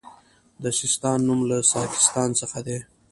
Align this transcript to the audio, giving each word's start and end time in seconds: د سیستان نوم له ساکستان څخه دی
د 0.63 0.65
سیستان 0.79 1.17
نوم 1.27 1.39
له 1.49 1.57
ساکستان 1.73 2.29
څخه 2.39 2.59
دی 2.67 2.77